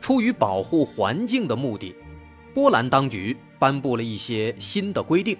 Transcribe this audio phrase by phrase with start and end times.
[0.00, 1.94] 出于保护环境的目的，
[2.54, 5.36] 波兰当局颁布了一些新的规定，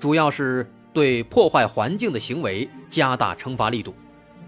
[0.00, 3.94] 主要是对破坏环境的行为加大惩罚力度，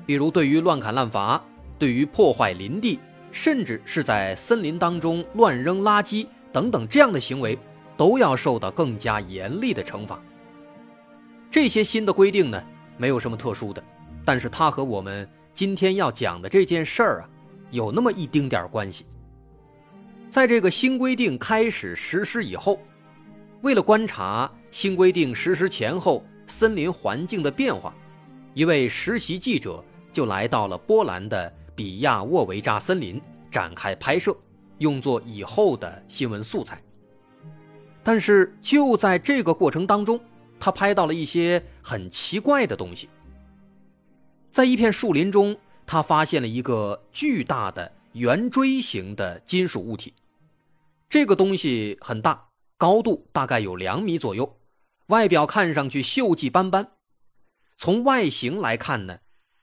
[0.05, 1.43] 比如对于乱砍滥伐、
[1.79, 2.99] 对于破坏林地，
[3.31, 7.59] 甚至是在森林当中乱扔垃圾等等这样的行为，
[7.97, 10.21] 都要受到更加严厉的惩罚。
[11.49, 12.63] 这些新的规定呢，
[12.97, 13.83] 没有什么特殊的，
[14.25, 17.29] 但是它和我们今天要讲的这件事儿啊。
[17.71, 19.05] 有那么一丁点关系。
[20.35, 22.81] 在这个新规定开始实施以后，
[23.63, 27.95] 为了观察新规定实施前后森林环境的变化，
[28.53, 34.37] 一位实习记者就来到了波兰的比亚沃维扎森林展开拍摄，
[34.79, 36.83] 用作以后的新闻素材。
[38.03, 40.19] 但是就在这个过程当中，
[40.59, 43.09] 他拍到了一些很奇怪的东西，
[44.51, 45.57] 在一片树林中。
[45.87, 50.13] 他发现了一个巨大的圆锥形的金属物体，
[51.15, 54.59] 这个东西很大，高度大概有两米左右，
[55.07, 56.97] 外表看上去锈迹斑斑。
[57.77, 59.21] 从外形来看呢，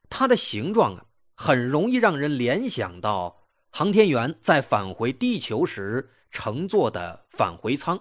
[0.09, 7.99] 它的形状啊，很容易让人联想到航天员在返回地球时乘坐的返回舱。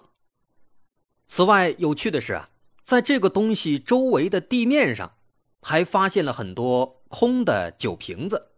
[1.27, 2.51] 此外，有趣的是啊，
[2.85, 5.17] 在这个东西周围的地面上，
[5.61, 7.03] 还发现了很多。
[7.09, 8.53] 空的酒瓶子。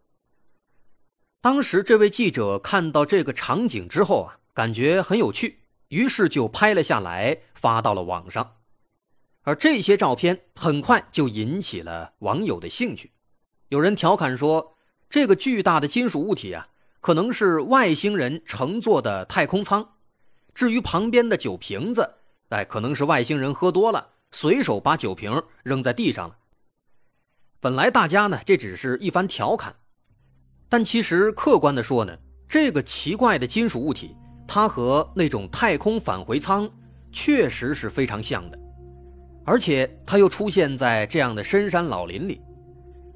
[1.41, 8.57] 当时这位记者看到这个场景之后啊，感觉很有趣，于是就拍了下来，发到了网上。
[9.41, 13.11] 而这些照片很快就引起了网友的兴趣。
[13.69, 14.77] 有人调侃说
[15.09, 16.69] ：“这个巨大的金属物体啊，
[17.01, 19.95] 可能是外星人乘坐的太空舱。
[20.53, 22.13] 至于旁边的酒瓶子，
[22.49, 26.37] 哎，可能是外星人喝多了，随手把酒瓶扔在地上了。”
[27.59, 29.75] 本来大家呢，这只是一番调侃，
[30.69, 34.15] 但其实客观的说呢，这个奇怪的金属物体，
[34.47, 36.69] 它和那种太空返回舱
[37.11, 38.59] 确实是非常像的，
[39.45, 42.41] 而且它又出现在这样的深山老林里，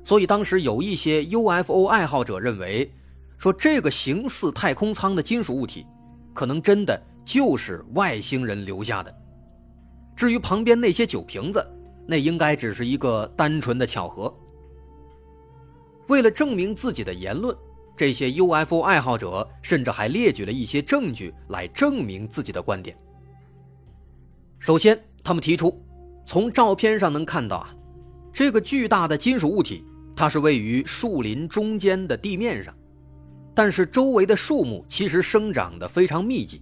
[0.03, 2.91] 所以当时有一些 UFO 爱好者认为，
[3.38, 5.85] 说这个形似太空舱的金属物体，
[6.33, 9.13] 可能真的就是外星人留下的。
[10.15, 11.63] 至于旁边那些酒瓶子，
[12.07, 14.33] 那应该只是一个单纯的巧合。
[16.07, 17.55] 为了证明自己的言论，
[17.97, 22.95] 这些 UFO 爱好者甚至还列举了一些证据来证明自己的观点。
[24.59, 25.83] 首先，他们提出，
[26.25, 27.75] 从照片上能看到啊，
[28.31, 29.83] 这个巨大的金属物体，
[30.15, 32.73] 它是位于树林中间的地面上，
[33.53, 36.61] 但是周围的树木其实生长的非常密集。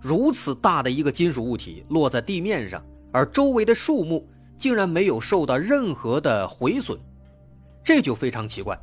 [0.00, 4.28] 如此大的一个金属物体落在地面上，而周围的树木。
[4.58, 6.98] 竟然没有受到任何的毁损，
[7.84, 8.76] 这就非常奇怪。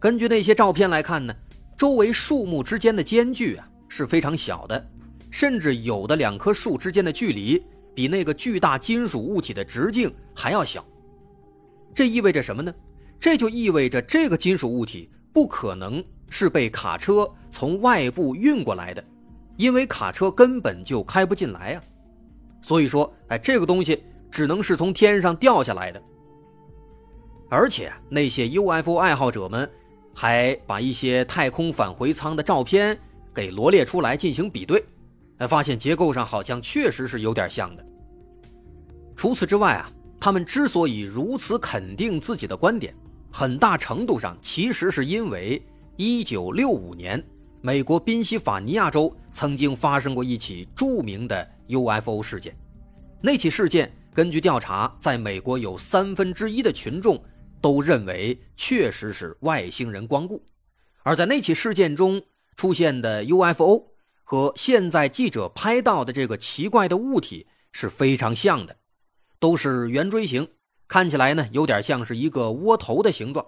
[0.00, 1.32] 根据那些照片来看呢，
[1.76, 4.90] 周围树木之间的间距啊是非常小的，
[5.30, 7.62] 甚至有的两棵树之间的距离
[7.94, 10.84] 比那个巨大金属物体的直径还要小。
[11.94, 12.74] 这意味着什么呢？
[13.20, 19.04] 这就意味着这个金属物体不可能是被卡车从外部运过来的，
[19.56, 21.82] 因为卡车根本就开不进来啊。
[22.62, 24.02] 所以说，哎，这个东西。
[24.32, 26.00] 只能是从天上掉下来的，
[27.48, 29.68] 而且那些 UFO 爱好者们
[30.14, 32.98] 还把一些太空返回舱的照片
[33.34, 34.84] 给罗列出来进行比对，
[35.38, 37.84] 哎，发现结构上好像确实是有点像的。
[39.16, 42.94] 除此之外啊，他们之所以如此肯定自己的观点，
[43.32, 45.62] 很大程度上其实是因为
[45.96, 47.22] 1965年
[47.60, 52.56] 美国宾夕法尼亚州曾经发生过一起著名的 UFO 事件，
[53.20, 53.90] 那起事件。
[54.12, 57.22] 根据调查，在美国有三分之一的群众
[57.60, 60.44] 都认为确实是外星人光顾，
[61.02, 62.22] 而在那起事件中
[62.56, 63.92] 出现的 UFO
[64.24, 68.76] 和现在记者拍到的这个奇怪的物体是非常像的，
[69.38, 70.50] 都是圆锥形，
[70.88, 73.46] 看起来呢有点像是一个窝头的形状。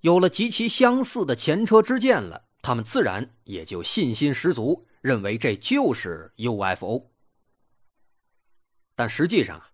[0.00, 7.10] 有了极其相似的前车之鉴了，他们自然也就信心十足，认为这就是 UFO。
[8.94, 9.70] 但实际上啊，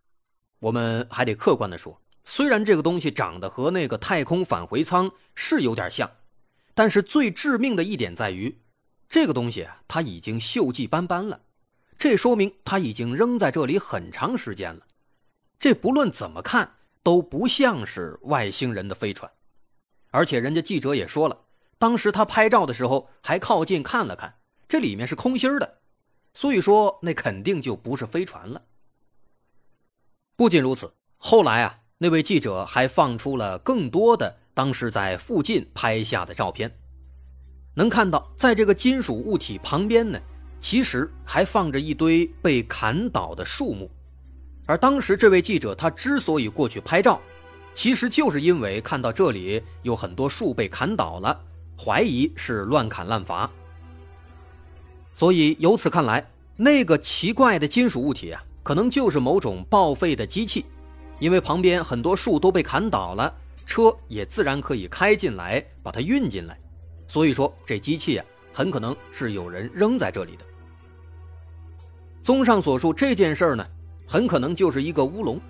[0.59, 6.10] 我们还得客观的说，虽然这个东西长得和那个太空返回舱是有点像，
[6.74, 8.60] 但是最致命的一点在于，
[9.08, 11.40] 这个东西它已经锈迹斑斑了，
[11.98, 14.86] 这说明它已经扔在这里很长时间了。
[15.58, 19.30] 这不论怎么看都不像是外星人的飞船，
[20.10, 21.36] 而且人家记者也说了，
[21.78, 24.34] 当时他拍照的时候还靠近看了看，
[24.68, 25.78] 这里面是空心的，
[26.34, 28.62] 所以说那肯定就不是飞船了。
[30.34, 36.69] 不仅如此，后来啊，那位记者还放出了更多的当时在附近拍下的照片，
[37.75, 40.19] 能看到在这个金属物体旁边呢，
[40.60, 43.88] 其实还放着一堆被砍倒的树木，
[44.66, 47.20] 而当时这位记者他之所以过去拍照，
[47.72, 51.40] 其实就是因为看到这里有很多树被砍倒了，
[51.78, 53.49] 怀疑是乱砍滥伐，
[55.14, 58.43] 所以由此看来，那个奇怪的金属物体啊。
[58.64, 60.64] 可能就是某种报废的机器，
[61.22, 63.32] 因为旁边很多树都被砍倒了，
[63.64, 66.58] 车也自然可以开进来把它运进来，
[67.06, 70.44] 所以说这机器啊，很可能是有人扔在这里的。
[72.22, 73.64] 综上所述，这件事儿呢，
[74.04, 75.40] 很可能就是一个乌龙。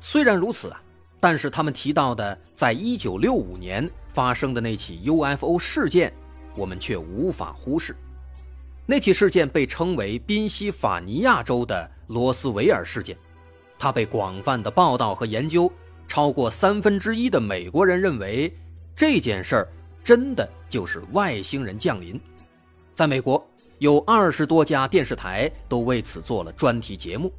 [0.00, 0.82] 虽然如此啊，
[1.20, 6.12] 但是他们提到的在1965年发生的那起 UFO 事件，
[6.56, 7.94] 我们却无法忽视。
[8.84, 13.16] 那起事件被称为宾夕法尼亚州的罗斯维尔事件，
[13.78, 15.70] 它被广泛的报道和研究，
[16.08, 18.52] 超过三分之一的美国人认为
[18.94, 19.68] 这件事儿
[20.02, 22.20] 真的就是外星人降临。
[22.94, 23.46] 在美国，
[23.78, 27.32] 有二十多家电视台都为此做了专题节目。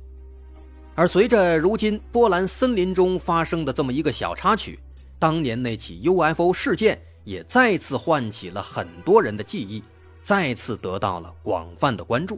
[0.96, 4.80] 而随着如今波兰森林中发生的这么一个小插曲，
[5.20, 9.84] 当年那起 UFO 事件也再次唤起了很多人的记忆。
[10.20, 12.38] 再次得到了广泛的关注。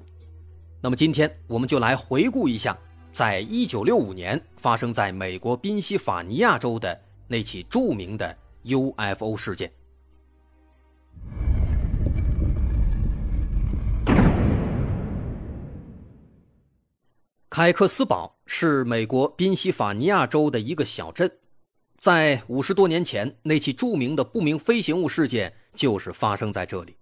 [0.79, 2.77] 那么今天我们就来回顾一下，
[3.11, 9.71] 在一九六五年发生在美国宾夕法尼亚州的那起著名的 UFO 事件。
[17.49, 21.29] 凯克斯堡是美国宾夕法尼亚州的一个小镇，
[21.97, 26.95] 在五十多年前，那起著名的不明飞行物事件就是发生在这里。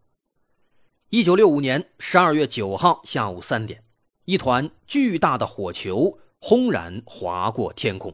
[1.09, 3.83] 一九六五年十二月九号下午三点，
[4.28, 8.14] 一团巨大的火球轰然划过天空。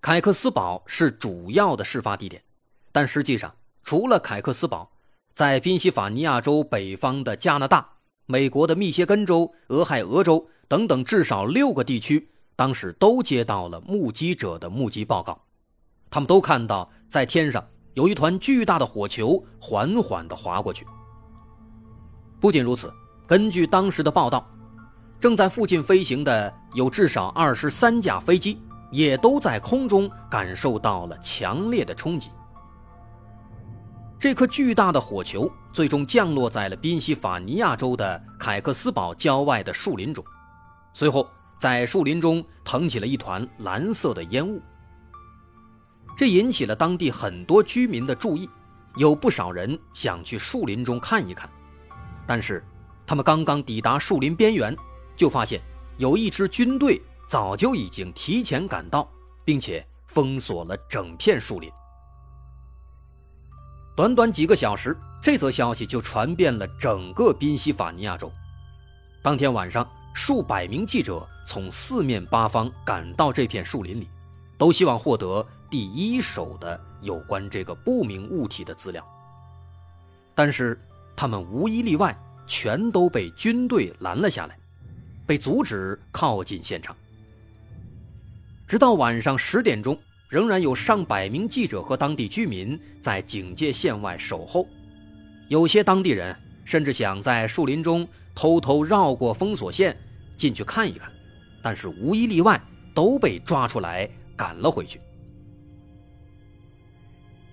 [0.00, 2.42] 凯克斯堡是主要的事发地点，
[2.90, 3.54] 但实际上，
[3.84, 4.90] 除了凯克斯堡，
[5.32, 7.88] 在宾夕法尼亚州北方的加拿大、
[8.26, 15.40] 美国的密歇根州、俄亥俄州等等至少六个地区，当时都接到了目击者的目击报告，
[16.10, 17.64] 他们都看到在天上
[17.94, 20.84] 有一团巨大的火球缓缓地划过去。
[22.40, 22.92] 不仅如此，
[23.28, 24.44] 根据当时的报道，
[25.20, 28.60] 正在附近飞行的有至少二十三架飞机，
[28.90, 32.30] 也都在空中感受到了强烈的冲击。
[34.18, 40.24] 这颗巨大的火球最终降落在了宾夕法尼亚州的凯克斯堡郊外的树林中，
[40.92, 44.60] 随后在树林中腾起了一团蓝色的烟雾。
[46.16, 48.48] 这引起了当地很多居民的注意，
[48.96, 51.48] 有不少人想去树林中看一看。
[52.26, 52.64] 但是，
[53.06, 54.76] 他们刚刚抵达树林边缘，
[55.18, 55.60] 就发现
[55.96, 59.06] 有一支军队早就已经提前赶到，
[59.44, 61.68] 并且封锁了整片树林。
[63.96, 68.32] 短短几个小时，这则消息就传遍了整个宾夕法尼亚州。
[69.20, 74.08] 当天晚上，数百名记者从四面八方赶到这片树林里，
[74.56, 79.04] 都希望获得第一手的有关这个不明物体的资料。
[80.32, 80.80] 但是，
[81.16, 84.56] 他们无一例外，全都被军队拦了下来，
[85.28, 86.96] 被阻止靠近现场。
[88.66, 89.98] 直到晚上十点钟，
[90.30, 94.66] 仍然有上百名记者和当地居民在警戒线外守候。
[95.48, 99.94] 有些当地人甚至想在树林中偷偷绕过封锁线
[100.34, 101.12] 进去看一看，
[101.60, 102.58] 但是无一例外
[102.94, 104.98] 都被抓出来赶了回去。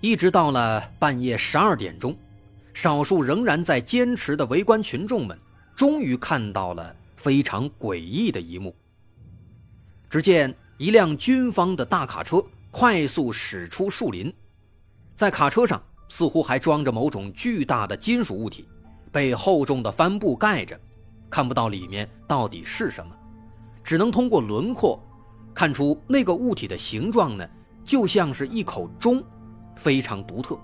[0.00, 2.16] 一直到了半夜十二点钟。
[2.72, 5.38] 少数仍然在坚持的围观群众们，
[5.74, 8.74] 终于看到了非常诡异的一幕。
[10.08, 14.32] 只见一辆军方的大卡车快速驶出树林，
[15.14, 18.68] 在卡车上似乎还装着某种巨大的金属物体，
[19.10, 20.78] 被厚重的帆布盖着，
[21.28, 23.16] 看不到里面到底是什么，
[23.82, 25.02] 只能通过轮廓
[25.54, 27.48] 看出那个物体的形状呢，
[27.84, 29.22] 就像是一口钟，
[29.74, 30.56] 非常独特。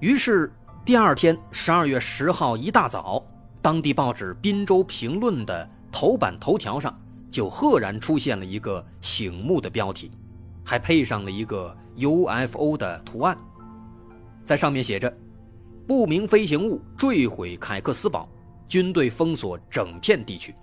[0.00, 0.50] 于是，
[0.84, 3.22] 第二天十二月十号一大早，
[3.62, 6.98] 当地报纸《滨州评论》的头版头条上
[7.30, 10.10] 就赫然出现了一个醒目的标题，
[10.64, 13.36] 还配上了一个 UFO 的图案，
[14.44, 15.14] 在上面写着
[15.86, 18.28] ：“不明飞行物坠毁凯克斯堡，
[18.66, 20.54] 军队封锁整片地区。”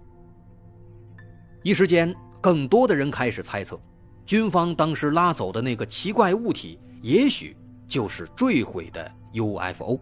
[1.61, 3.79] 一时间，更多的人开始猜测，
[4.25, 7.55] 军方当时拉走的那个奇怪物体，也许
[7.87, 9.99] 就是坠毁的 UFO。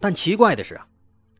[0.00, 0.88] 但奇怪的是啊，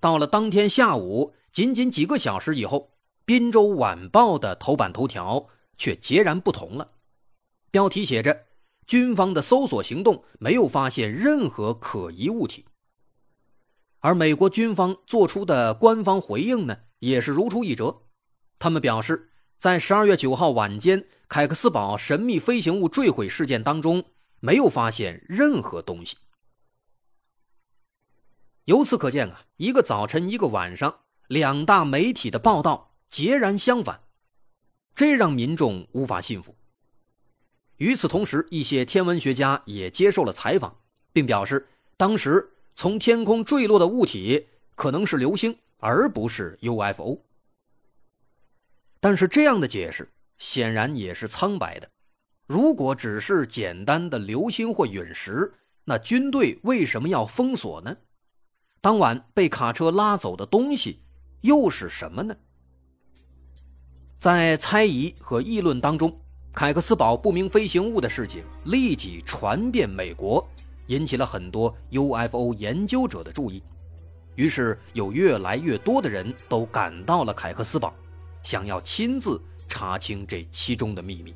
[0.00, 2.78] 到了当天下午，仅仅几个小时以后，
[3.24, 6.90] 《滨州晚报》的头版头条却截然不同了，
[7.70, 8.46] 标题写着
[8.86, 12.64] ：“军方的搜索行动没有发现任何可疑物体。”
[14.00, 18.02] 而美国军方做出的官方回应呢，也是如出一辙，
[18.58, 24.04] 他们表示，在十二月九号晚间凯克斯堡神秘飞行物坠毁事件当中，
[24.40, 26.16] 没有发现任何东西。
[28.68, 34.02] 由此可见啊，一个早晨，一个晚上，两大媒体的报道截然相反，
[34.94, 36.54] 这让民众无法信服。
[37.78, 40.76] 与此同时，一些天文学家也接受了采访，
[41.14, 47.22] 并表示，当时从天空坠落的物体可能是流星，而不是 UFO。
[49.00, 50.06] 但是，这样的解释
[50.36, 51.88] 显然也是苍白的。
[52.46, 57.96] 如果只是简单的流星或陨石，那军队为什么要封锁呢？
[58.80, 61.02] 当晚被卡车拉走的东西
[61.40, 62.36] 又是什么呢？
[64.18, 66.16] 在猜疑和议论当中，
[66.52, 70.46] 凯克斯堡不明飞行物的事情立即传遍美国，
[70.86, 73.62] 引起了很多 UFO 研究者的注意。
[74.36, 77.92] 于是，有越来越多的人都赶到了凯克斯堡，
[78.44, 81.34] 想要亲自查清这其中的秘密。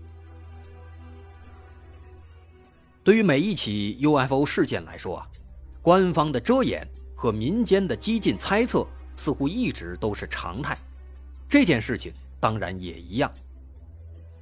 [3.03, 5.29] 对于每一起 UFO 事件来说啊，
[5.81, 6.87] 官方的遮掩。
[7.23, 8.85] 和民间的激进猜测
[9.17, 10.77] 似乎一直都是常态，
[11.49, 13.33] 这件事情当然也一样。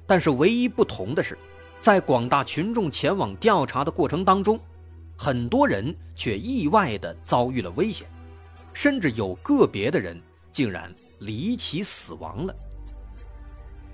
[0.07, 1.37] 但是唯一不同的是，
[1.79, 4.59] 在广大群众前往调查的过程当中，
[5.15, 8.07] 很多人却意外地遭遇了危险，
[8.73, 10.19] 甚至有个别的人
[10.51, 12.55] 竟然离奇死亡了。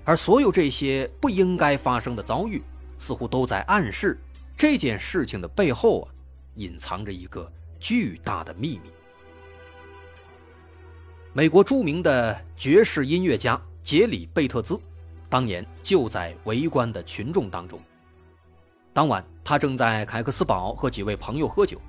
[0.02, 2.62] 而所有这些不应该发生的遭遇，
[2.98, 4.18] 似乎都在暗示
[4.56, 6.08] 这件事情的背后啊，
[6.54, 7.52] 隐藏着一个。
[7.78, 8.90] 巨大的秘密。
[11.32, 14.80] 美国著名的爵士音乐家杰里·贝特兹，
[15.28, 17.78] 当年就在围观的群众当中。
[18.92, 21.80] 当晚，他正在凯克斯堡和几位朋友喝酒。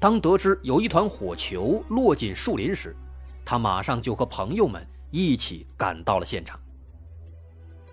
[0.00, 2.96] 当得知有一团火球落进树林时，
[3.44, 6.58] 他马上就和朋友们一起赶到了现场。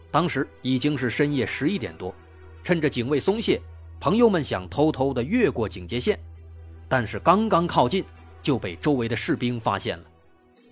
[0.09, 2.15] 当时已经是深夜十一点多，
[2.63, 3.61] 趁着警卫松懈，
[3.99, 6.17] 朋友们想偷偷的越过警戒线。
[6.89, 8.03] 但是刚刚靠近，
[8.41, 10.05] 就被周围的士兵发现了，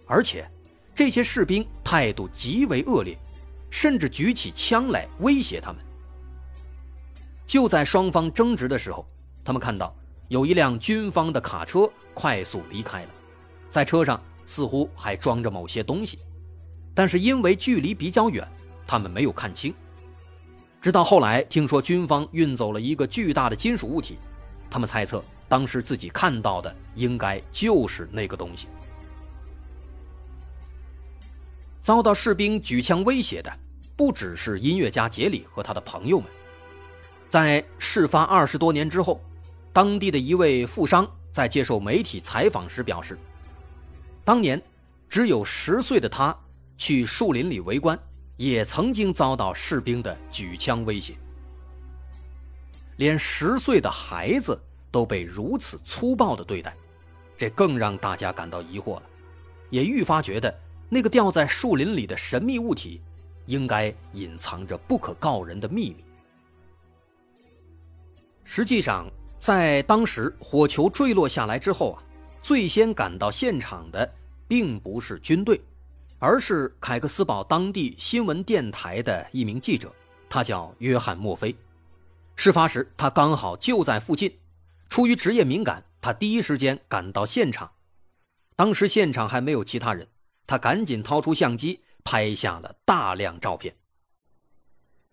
[0.05, 0.49] 而且
[0.93, 3.17] 这些士兵态度极为恶劣，
[3.69, 5.81] 甚至举起枪来威胁他们。
[7.45, 9.05] 就在双方争执的时候，
[9.43, 9.93] 他们看到
[10.29, 13.09] 有一辆军方的卡车快速离开了，
[13.69, 16.17] 在车上似乎还装着某些东西，
[16.93, 18.47] 但是因为距离比较远，
[18.87, 19.73] 他们没有看清。
[20.81, 24.17] 直到后来听说军方运走了一个巨大的金属物体，
[24.69, 25.23] 他们猜测。
[25.55, 28.67] 当时自己看到的应该就是那个东西。
[31.81, 33.49] 遭到士兵举枪威胁的
[33.95, 36.29] 不只是音乐家杰里和他的朋友们，
[37.29, 39.21] 在事发二十多年之后，
[39.71, 43.17] 当地的一位富商在接受媒体采访时表示，
[44.25, 44.61] 当年
[45.07, 46.37] 只有十岁的他
[46.75, 47.97] 去树林里围观，
[48.35, 51.13] 也曾经遭到士兵的举枪威胁，
[52.97, 54.59] 连十岁的孩子。
[54.95, 56.73] 都被如此粗暴的对待，
[57.35, 59.03] 这更让大家感到疑惑了，
[59.69, 63.01] 也愈发觉得那个掉在树林里的神秘物体，
[63.45, 65.97] 应该隐藏着不可告人的秘密。
[68.45, 69.05] 实际上，
[69.37, 72.01] 在当时火球坠落下来之后啊，
[72.41, 74.09] 最先赶到现场的
[74.47, 75.59] 并不是军队，
[76.19, 79.93] 而是凯克斯堡当地新闻电台的一名记者，
[80.29, 81.53] 他叫约翰·墨菲。
[82.37, 84.33] 事发时，他刚好就在附近。
[84.89, 87.71] 出于职业敏感，他第一时间赶到现场。
[88.55, 90.07] 当时现场还没有其他人，
[90.47, 93.75] 他赶紧掏出相机拍下了大量照片。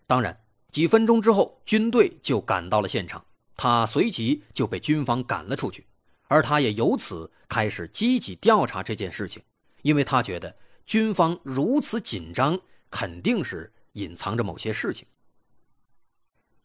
[0.07, 0.39] 当然，
[0.71, 3.25] 几分钟之后，军队就赶到了现场，
[3.57, 5.85] 他随即就被军方赶了出去，
[6.27, 9.41] 而他也由此开始积极调查这件事情，
[9.81, 15.05] 因为他觉得军方如此紧张，肯定是隐藏着某些事情。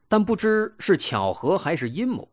[0.09, 2.31] 但不知是巧合还是阴谋。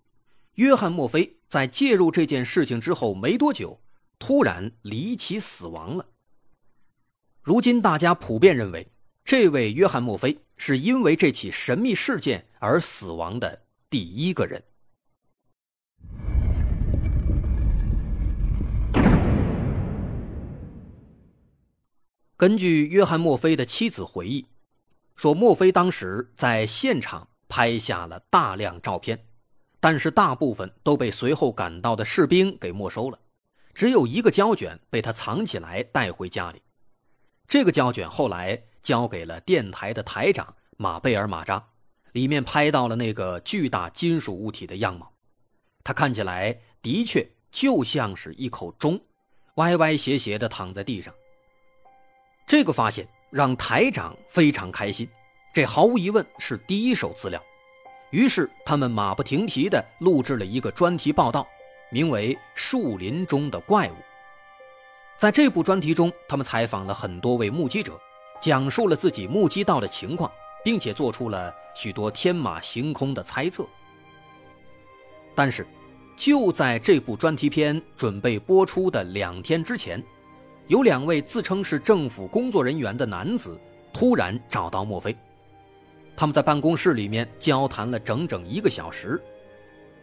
[0.55, 3.81] 约翰墨菲在介入这件事情之后没多久
[4.19, 6.05] 突然离奇死亡了。
[7.41, 8.87] 如今大家普遍认为
[9.23, 14.63] 这位约翰墨菲是因为这起神秘事件而死亡的第一个人。
[22.37, 24.45] 根据约翰墨菲的妻子回忆
[25.15, 29.34] 说墨菲当时在现场拍下了大量照片。
[29.85, 33.19] 但是大部分都被随后赶到的士兵给没收了，
[33.75, 36.59] 只有一个胶卷被他藏起来带回家里。
[37.47, 41.63] 这个胶卷后来交给了电台的台长马贝尔·马扎，
[42.13, 45.13] 里面拍到了那个巨大金属物体的样貌，
[45.83, 48.99] 它看起来的确就像是一口钟，
[49.57, 51.13] 歪歪斜斜地躺在地上。
[52.47, 55.07] 这个发现让台长非常开心，
[55.53, 57.39] 这毫无疑问是第一手资料。
[58.11, 61.47] 于是他们马不停蹄地录制了一个专题报道，
[61.89, 63.93] 名为《树林中的怪物》。
[65.17, 67.99] 在这部专题中，他们采访了很多位目击者，
[68.41, 70.31] 讲述了自己目击到的情况，
[70.63, 73.65] 并且做出了许多天马行空的猜测。
[75.33, 75.65] 但是，
[76.15, 80.01] 就在这部专题片准备播出的两天之前。
[80.67, 83.55] 有两位自称是政府工作人员的男子
[83.93, 85.15] 突然找到墨菲，
[86.15, 89.21] 他们在办公室里面交谈了整整一个小时，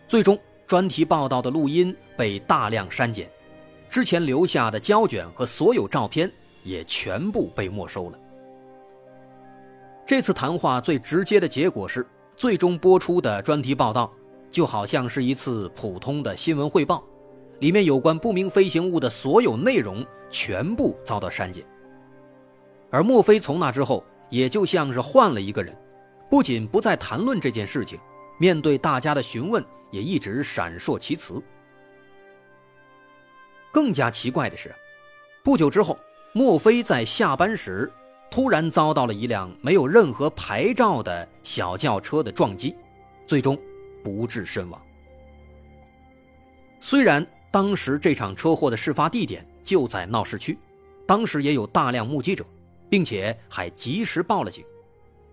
[0.06, 3.30] 最终专题报道的录音被大量删减，
[3.88, 6.30] 之前留下的胶卷和所有照片
[6.62, 8.18] 也全部被没收了。
[10.04, 14.12] 这次谈话最直接的结果是，最终播出的专题报道
[14.50, 17.02] 就好像是一次普通的新闻汇报。
[17.60, 21.64] 里面有关不明飞行物的所有内容全部遭到删减，
[22.90, 25.72] 而墨菲从那之后也就像是换了一个人，
[26.32, 28.00] 不仅不再谈论这件事情，
[28.38, 31.42] 面对大家的询问也一直闪烁其词。
[33.70, 34.74] 更加奇怪的是，
[35.44, 35.98] 不久之后，
[36.32, 37.92] 莫非在下班时
[38.30, 42.74] 突然遭到了一辆没有任何牌照的小轿车的撞击，
[43.26, 43.54] 最终
[44.02, 44.80] 不治身亡。
[46.80, 47.26] 虽然。
[47.50, 50.56] 当时这场车祸的事发地点就在闹市区，
[51.06, 52.42] 当时也有大量目击者，
[52.88, 54.64] 并且还及时报了警。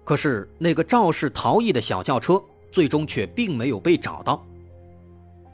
[0.10, 4.43] 可是那个肇事逃逸的小轿车最终却并没有被找到。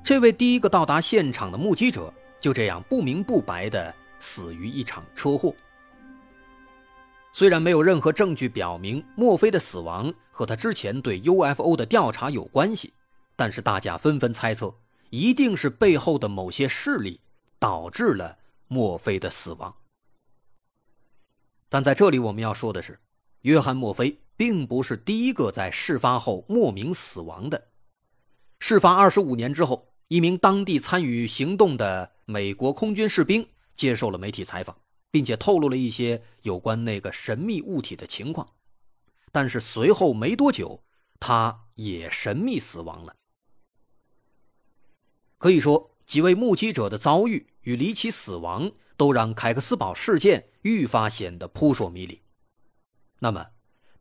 [0.02, 5.54] 这位第一个到达现场的目击者就这样不明不白地死于一场车祸。
[7.34, 12.94] 虽然没有任何证据表明墨菲的死亡和他之前对 UFO 的调查有关系，
[13.36, 14.74] 但是大家纷纷猜测。
[15.10, 17.20] 一定是背后的某些势力
[17.60, 18.38] 导致了
[18.70, 19.76] 墨菲的死亡。
[21.68, 22.98] 但在这里我们要说的是，
[23.42, 27.70] 约翰·墨菲并不是第一个在事发后莫名死亡的。
[28.60, 34.78] 事发二十五年之后，一名当地参与行动的美国空军士兵接受了媒体采访，
[35.12, 38.48] 并且透露了一些有关那个神秘物体的情况。
[39.32, 40.84] 但是随后没多久，
[41.20, 43.14] 他也神秘死亡了。
[45.38, 52.22] 可以说，几位目击者的遭遇与离奇死亡，都让凯克斯堡事件愈发显得扑朔迷离。
[53.20, 53.46] 那么，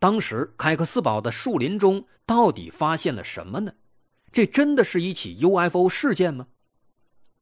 [0.04, 3.72] 当时凯克斯堡的树林中到底发现了什么呢？
[4.30, 6.46] 这真的是一起 UFO 事件吗？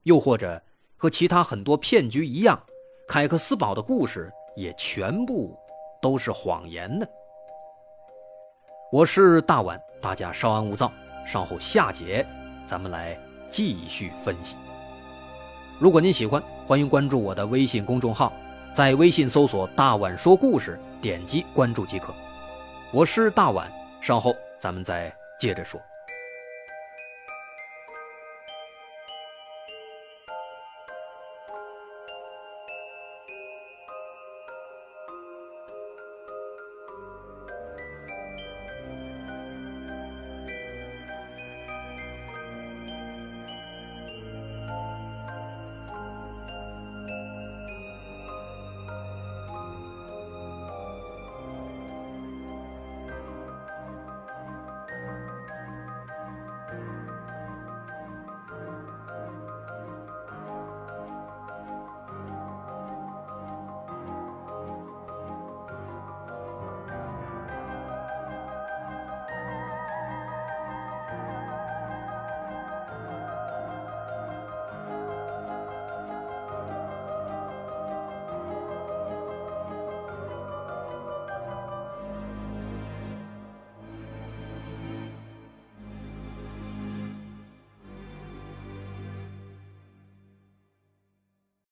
[0.05, 0.63] 又或者，
[0.97, 2.63] 和其他很多骗局一样，
[3.09, 5.59] 凯克斯堡的故事也全部
[6.01, 7.05] 都是谎言呢？
[8.93, 10.93] 我是大碗，大家稍安勿躁，
[11.27, 12.25] 稍后下节
[12.65, 13.19] 咱们来。
[13.51, 14.55] 继续分析。
[15.81, 18.33] 如果您喜欢，欢迎关注我的微信公众号，
[18.73, 22.15] 在微信搜索“大碗说故事”，点击关注即可。
[22.95, 25.81] 我是大碗，稍后咱们再接着说。